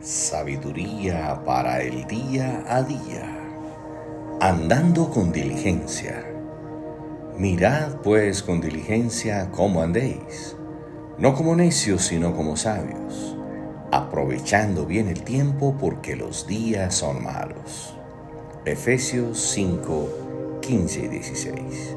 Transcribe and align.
Sabiduría 0.00 1.42
para 1.44 1.82
el 1.82 2.06
día 2.06 2.62
a 2.68 2.84
día. 2.84 3.36
Andando 4.40 5.10
con 5.10 5.32
diligencia. 5.32 6.24
Mirad 7.36 7.96
pues 8.04 8.44
con 8.44 8.60
diligencia 8.60 9.50
cómo 9.50 9.82
andéis, 9.82 10.54
no 11.18 11.34
como 11.34 11.56
necios, 11.56 12.02
sino 12.02 12.32
como 12.36 12.56
sabios, 12.56 13.36
aprovechando 13.90 14.86
bien 14.86 15.08
el 15.08 15.24
tiempo 15.24 15.76
porque 15.80 16.14
los 16.14 16.46
días 16.46 16.94
son 16.94 17.24
malos. 17.24 17.92
Efesios 18.66 19.40
5, 19.52 20.60
15 20.62 21.00
y 21.00 21.08
16. 21.08 21.96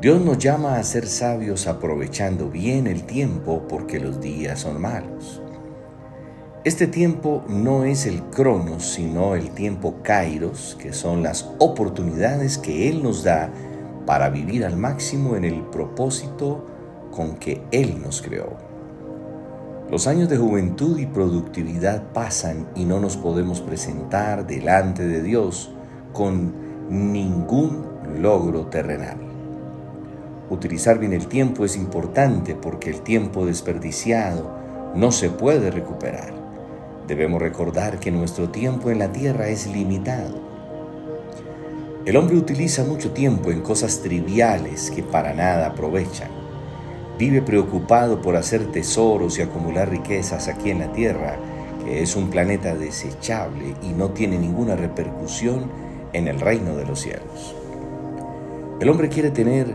Dios 0.00 0.20
nos 0.20 0.38
llama 0.38 0.76
a 0.76 0.84
ser 0.84 1.08
sabios 1.08 1.66
aprovechando 1.66 2.48
bien 2.48 2.86
el 2.86 3.02
tiempo 3.02 3.66
porque 3.68 3.98
los 3.98 4.20
días 4.20 4.60
son 4.60 4.80
malos. 4.80 5.42
Este 6.62 6.86
tiempo 6.86 7.42
no 7.48 7.84
es 7.84 8.04
el 8.04 8.20
cronos, 8.24 8.84
sino 8.84 9.34
el 9.34 9.52
tiempo 9.52 9.94
kairos, 10.02 10.76
que 10.78 10.92
son 10.92 11.22
las 11.22 11.50
oportunidades 11.58 12.58
que 12.58 12.90
Él 12.90 13.02
nos 13.02 13.24
da 13.24 13.50
para 14.04 14.28
vivir 14.28 14.66
al 14.66 14.76
máximo 14.76 15.36
en 15.36 15.46
el 15.46 15.62
propósito 15.62 16.66
con 17.12 17.36
que 17.36 17.62
Él 17.70 18.02
nos 18.02 18.20
creó. 18.20 18.58
Los 19.90 20.06
años 20.06 20.28
de 20.28 20.36
juventud 20.36 20.98
y 20.98 21.06
productividad 21.06 22.12
pasan 22.12 22.68
y 22.74 22.84
no 22.84 23.00
nos 23.00 23.16
podemos 23.16 23.62
presentar 23.62 24.46
delante 24.46 25.08
de 25.08 25.22
Dios 25.22 25.72
con 26.12 26.52
ningún 26.90 27.86
logro 28.20 28.66
terrenal. 28.66 29.16
Utilizar 30.50 30.98
bien 30.98 31.14
el 31.14 31.26
tiempo 31.26 31.64
es 31.64 31.74
importante 31.74 32.54
porque 32.54 32.90
el 32.90 33.00
tiempo 33.00 33.46
desperdiciado 33.46 34.50
no 34.94 35.10
se 35.10 35.30
puede 35.30 35.70
recuperar. 35.70 36.39
Debemos 37.10 37.42
recordar 37.42 37.98
que 37.98 38.12
nuestro 38.12 38.50
tiempo 38.50 38.88
en 38.88 39.00
la 39.00 39.10
tierra 39.10 39.48
es 39.48 39.66
limitado. 39.66 40.32
El 42.06 42.16
hombre 42.16 42.36
utiliza 42.36 42.84
mucho 42.84 43.10
tiempo 43.10 43.50
en 43.50 43.62
cosas 43.62 44.00
triviales 44.00 44.92
que 44.92 45.02
para 45.02 45.34
nada 45.34 45.66
aprovechan. 45.66 46.30
Vive 47.18 47.42
preocupado 47.42 48.22
por 48.22 48.36
hacer 48.36 48.70
tesoros 48.70 49.40
y 49.40 49.42
acumular 49.42 49.90
riquezas 49.90 50.46
aquí 50.46 50.70
en 50.70 50.78
la 50.78 50.92
tierra, 50.92 51.36
que 51.84 52.00
es 52.00 52.14
un 52.14 52.30
planeta 52.30 52.76
desechable 52.76 53.74
y 53.82 53.88
no 53.88 54.10
tiene 54.10 54.38
ninguna 54.38 54.76
repercusión 54.76 55.68
en 56.12 56.28
el 56.28 56.38
reino 56.38 56.76
de 56.76 56.86
los 56.86 57.00
cielos. 57.00 57.56
El 58.80 58.88
hombre 58.88 59.08
quiere 59.08 59.32
tener 59.32 59.74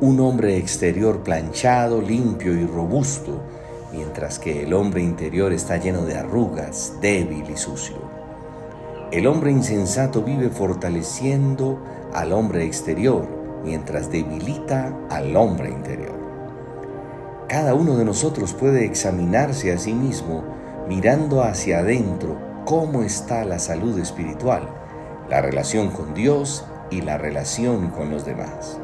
un 0.00 0.18
hombre 0.18 0.56
exterior 0.56 1.22
planchado, 1.22 2.02
limpio 2.02 2.52
y 2.52 2.66
robusto, 2.66 3.44
mientras 3.92 4.38
que 4.38 4.62
el 4.62 4.74
hombre 4.74 5.02
interior 5.02 5.52
está 5.52 5.76
lleno 5.76 6.04
de 6.04 6.16
arrugas, 6.16 6.94
débil 7.00 7.48
y 7.50 7.56
sucio. 7.56 7.96
El 9.10 9.26
hombre 9.26 9.50
insensato 9.50 10.22
vive 10.22 10.50
fortaleciendo 10.50 11.78
al 12.12 12.32
hombre 12.32 12.64
exterior, 12.64 13.26
mientras 13.64 14.10
debilita 14.10 14.94
al 15.10 15.34
hombre 15.36 15.70
interior. 15.70 16.18
Cada 17.48 17.74
uno 17.74 17.96
de 17.96 18.04
nosotros 18.04 18.52
puede 18.52 18.84
examinarse 18.84 19.72
a 19.72 19.78
sí 19.78 19.94
mismo 19.94 20.44
mirando 20.88 21.42
hacia 21.42 21.78
adentro 21.78 22.36
cómo 22.64 23.02
está 23.02 23.44
la 23.44 23.58
salud 23.58 23.98
espiritual, 23.98 24.68
la 25.30 25.40
relación 25.40 25.88
con 25.88 26.12
Dios 26.12 26.66
y 26.90 27.00
la 27.00 27.16
relación 27.16 27.88
con 27.88 28.10
los 28.10 28.26
demás. 28.26 28.78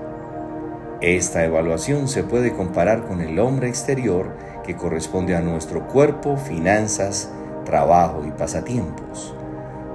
Esta 1.01 1.45
evaluación 1.45 2.09
se 2.09 2.25
puede 2.25 2.55
comparar 2.55 3.07
con 3.07 3.21
el 3.21 3.39
hombre 3.39 3.69
exterior 3.69 4.35
que 4.65 4.77
corresponde 4.77 5.37
a 5.37 5.41
nuestro 5.41 5.87
cuerpo, 5.87 6.37
finanzas, 6.37 7.31
trabajo 7.65 8.25
y 8.27 8.31
pasatiempos. 8.31 9.35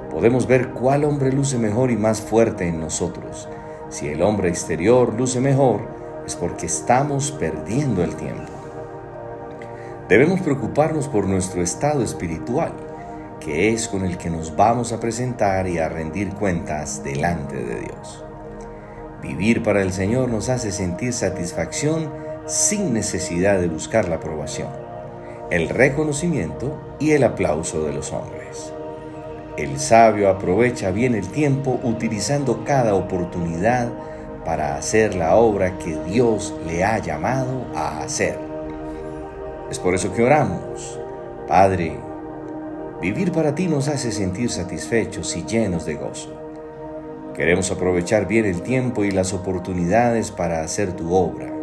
Podemos 0.10 0.48
ver 0.48 0.70
cuál 0.70 1.04
hombre 1.04 1.32
luce 1.32 1.58
mejor 1.58 1.92
y 1.92 1.98
más 1.98 2.22
fuerte 2.22 2.68
en 2.68 2.80
nosotros. 2.80 3.50
Si 3.90 4.08
el 4.08 4.22
hombre 4.22 4.50
exterior 4.50 5.14
luce 5.14 5.42
mejor, 5.42 5.82
es 6.26 6.36
porque 6.36 6.68
estamos 6.68 7.32
perdiendo 7.32 8.04
el 8.04 8.16
tiempo. 8.16 8.52
Debemos 10.08 10.42
preocuparnos 10.42 11.08
por 11.08 11.28
nuestro 11.28 11.62
estado 11.62 12.04
espiritual, 12.04 12.74
que 13.40 13.72
es 13.72 13.88
con 13.88 14.06
el 14.06 14.18
que 14.18 14.30
nos 14.30 14.56
vamos 14.56 14.92
a 14.92 15.00
presentar 15.00 15.68
y 15.68 15.78
a 15.78 15.90
rendir 15.90 16.34
cuentas 16.34 17.04
delante 17.04 17.56
de 17.56 17.82
Dios. 17.82 18.24
Vivir 19.22 19.64
para 19.64 19.82
el 19.82 19.92
Señor 19.92 20.30
nos 20.30 20.50
hace 20.50 20.72
sentir 20.72 21.14
satisfacción 21.14 22.10
sin 22.50 22.94
necesidad 22.94 23.60
de 23.60 23.68
buscar 23.68 24.10
la 24.10 24.16
aprobación, 24.16 24.70
el 25.52 25.70
reconocimiento 25.70 26.96
y 27.00 27.12
el 27.12 27.24
aplauso 27.24 27.84
de 27.84 27.94
los 27.94 28.12
hombres. 28.12 28.74
El 29.56 29.80
sabio 29.80 30.30
aprovecha 30.30 30.90
bien 30.90 31.14
el 31.14 31.28
tiempo 31.28 31.80
utilizando 31.84 32.64
cada 32.64 32.96
oportunidad 32.96 33.92
para 34.46 34.76
hacer 34.78 35.14
la 35.14 35.36
obra 35.36 35.78
que 35.78 35.96
Dios 36.06 36.56
le 36.66 36.84
ha 36.84 36.98
llamado 36.98 37.68
a 37.76 38.00
hacer. 38.00 38.40
Es 39.70 39.78
por 39.78 39.94
eso 39.94 40.12
que 40.14 40.24
oramos, 40.24 41.00
Padre, 41.48 42.00
vivir 43.00 43.32
para 43.32 43.54
ti 43.54 43.68
nos 43.68 43.88
hace 43.90 44.12
sentir 44.12 44.50
satisfechos 44.50 45.38
y 45.38 45.44
llenos 45.44 45.86
de 45.86 45.96
gozo. 45.96 46.36
Queremos 47.36 47.70
aprovechar 47.70 48.28
bien 48.28 48.46
el 48.46 48.64
tiempo 48.64 49.04
y 49.04 49.12
las 49.12 49.34
oportunidades 49.34 50.32
para 50.32 50.62
hacer 50.62 50.94
tu 50.94 51.14
obra. 51.14 51.59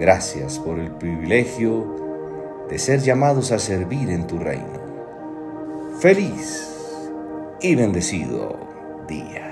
Gracias 0.00 0.58
por 0.58 0.78
el 0.78 0.92
privilegio 0.92 2.64
de 2.70 2.78
ser 2.78 3.00
llamados 3.00 3.52
a 3.52 3.58
servir 3.58 4.08
en 4.08 4.26
tu 4.26 4.38
reino. 4.38 4.80
Feliz 6.00 6.66
y 7.60 7.74
bendecido 7.74 8.56
día. 9.06 9.49